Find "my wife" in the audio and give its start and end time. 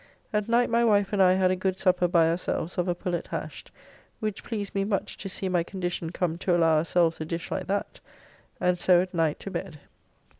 0.71-1.13